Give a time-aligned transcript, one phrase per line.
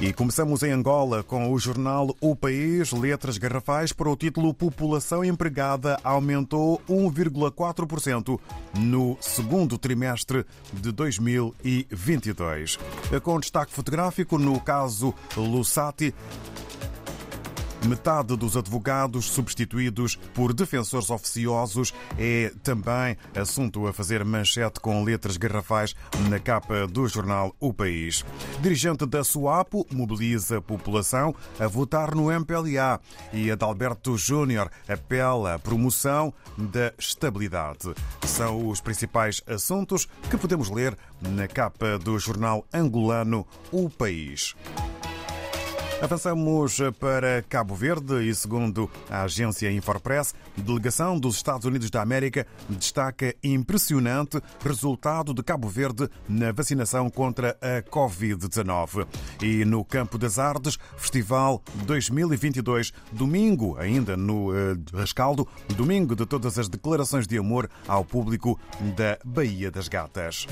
[0.00, 5.24] E começamos em Angola com o jornal O País, letras garrafais para o título População
[5.24, 8.38] empregada aumentou 1,4%
[8.76, 12.78] no segundo trimestre de 2022.
[13.22, 16.12] Com destaque fotográfico no caso Lusati,
[17.86, 25.36] Metade dos advogados substituídos por defensores oficiosos é também assunto a fazer manchete com letras
[25.36, 25.94] garrafais
[26.30, 28.24] na capa do jornal O País.
[28.62, 33.00] Dirigente da SUAPO mobiliza a população a votar no MPLA
[33.32, 37.94] e Adalberto Júnior apela à promoção da estabilidade.
[38.26, 44.54] São os principais assuntos que podemos ler na capa do jornal angolano O País.
[46.04, 52.46] Avançamos para Cabo Verde e, segundo a agência Infopress, delegação dos Estados Unidos da América
[52.68, 59.06] destaca impressionante resultado de Cabo Verde na vacinação contra a Covid-19.
[59.40, 64.50] E no Campo das Artes, Festival 2022, domingo, ainda no
[64.92, 68.60] Rascaldo, domingo de todas as declarações de amor ao público
[68.94, 70.46] da Baía das Gatas.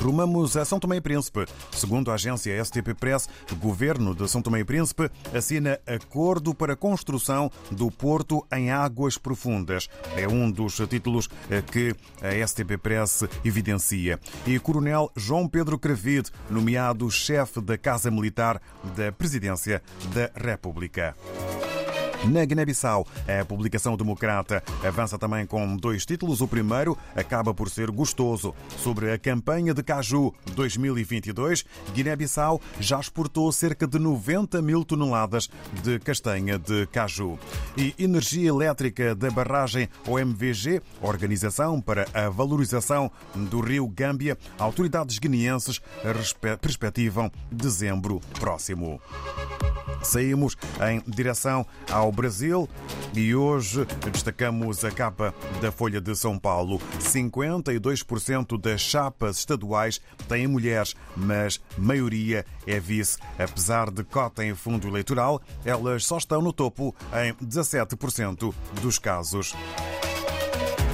[0.00, 1.44] Rumamos a São Tomé e Príncipe.
[1.72, 6.72] Segundo a agência STP Press, o governo de São Tomé e Príncipe assina acordo para
[6.72, 9.88] a construção do porto em águas profundas.
[10.16, 11.28] É um dos títulos
[11.70, 14.18] que a STP Press evidencia.
[14.46, 18.60] E Coronel João Pedro Cravide, nomeado chefe da Casa Militar
[18.96, 19.82] da Presidência
[20.14, 21.14] da República.
[22.24, 26.42] Na Guiné-Bissau, a publicação democrata avança também com dois títulos.
[26.42, 28.54] O primeiro acaba por ser gostoso.
[28.76, 35.48] Sobre a campanha de Caju 2022, Guiné-Bissau já exportou cerca de 90 mil toneladas
[35.82, 37.38] de castanha de caju.
[37.74, 45.80] E energia elétrica da barragem OMVG, Organização para a Valorização do Rio Gâmbia, autoridades guineenses
[46.60, 49.00] perspectivam dezembro próximo.
[50.02, 50.56] Saímos
[50.88, 51.66] em direção
[52.10, 52.68] ao Brasil
[53.14, 55.32] e hoje destacamos a capa
[55.62, 56.80] da Folha de São Paulo.
[56.98, 63.18] 52% das chapas estaduais têm mulheres, mas maioria é vice.
[63.38, 69.54] Apesar de cota em fundo eleitoral, elas só estão no topo em 17% dos casos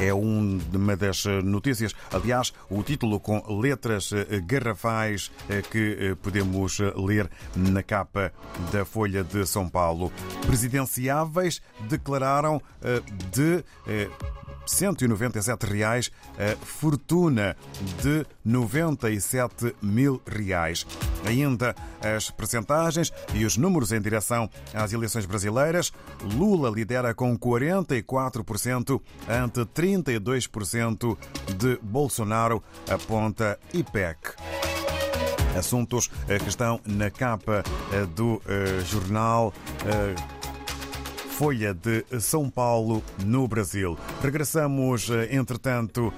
[0.00, 1.94] é uma das notícias.
[2.12, 4.10] Aliás, o título com letras
[4.44, 5.30] garrafais
[5.70, 8.32] que podemos ler na capa
[8.72, 10.12] da Folha de São Paulo.
[10.46, 12.60] Presidenciáveis declararam
[13.32, 13.64] de
[14.66, 17.56] 197 reais a fortuna
[18.02, 20.86] de 97 mil reais.
[21.24, 25.92] Ainda as percentagens e os números em direção às eleições brasileiras.
[26.34, 31.16] Lula lidera com 44% ante 32%
[31.56, 34.34] de Bolsonaro, aponta IPEC
[35.56, 37.64] assuntos que estão na capa
[38.14, 38.42] do
[38.84, 39.54] jornal
[41.36, 43.98] Folha de São Paulo, no Brasil.
[44.22, 46.10] Regressamos, entretanto,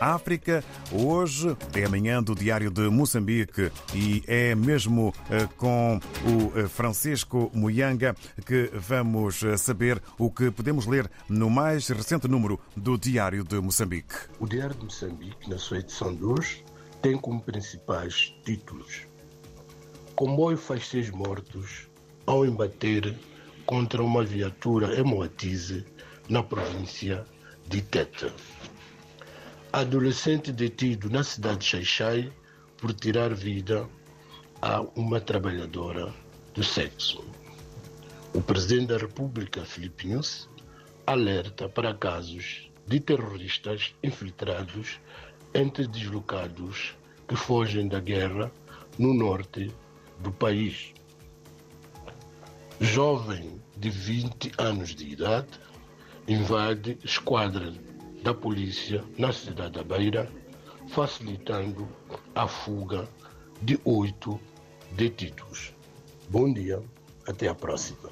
[0.00, 0.64] à África.
[0.90, 5.14] Hoje é amanhã do Diário de Moçambique e é mesmo
[5.56, 12.58] com o Francisco Muyanga que vamos saber o que podemos ler no mais recente número
[12.76, 14.16] do Diário de Moçambique.
[14.40, 16.64] O Diário de Moçambique, na sua edição de hoje,
[17.00, 19.06] tem como principais títulos:
[20.16, 21.86] Comboio faz seis mortos
[22.26, 23.14] ao embater
[23.66, 25.84] contra uma viatura em Moatize,
[26.28, 27.24] na província
[27.68, 28.32] de Tete.
[29.72, 32.32] Adolescente detido na cidade de Xaixai
[32.78, 33.88] por tirar vida
[34.62, 36.14] a uma trabalhadora
[36.54, 37.24] do sexo.
[38.32, 40.48] O presidente da República, Filipe Nunes,
[41.06, 45.00] alerta para casos de terroristas infiltrados
[45.54, 46.94] entre deslocados
[47.26, 48.50] que fogem da guerra
[48.98, 49.72] no norte
[50.20, 50.95] do país.
[52.80, 55.48] Jovem de 20 anos de idade
[56.28, 57.72] invade esquadra
[58.22, 60.30] da polícia na cidade da Beira,
[60.88, 61.88] facilitando
[62.34, 63.08] a fuga
[63.62, 64.38] de oito
[64.92, 65.72] detidos.
[66.28, 66.82] Bom dia,
[67.26, 68.10] até a próxima.